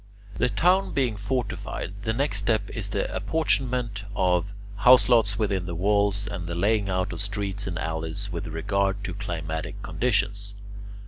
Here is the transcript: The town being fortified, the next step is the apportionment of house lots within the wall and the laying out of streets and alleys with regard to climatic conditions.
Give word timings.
The 0.39 0.49
town 0.49 0.93
being 0.95 1.15
fortified, 1.15 1.93
the 2.05 2.11
next 2.11 2.39
step 2.39 2.71
is 2.71 2.89
the 2.89 3.15
apportionment 3.15 4.03
of 4.15 4.51
house 4.77 5.07
lots 5.09 5.37
within 5.37 5.67
the 5.67 5.75
wall 5.75 6.11
and 6.31 6.47
the 6.47 6.55
laying 6.55 6.89
out 6.89 7.13
of 7.13 7.21
streets 7.21 7.67
and 7.67 7.77
alleys 7.77 8.31
with 8.31 8.47
regard 8.47 9.03
to 9.03 9.13
climatic 9.13 9.79
conditions. 9.83 10.55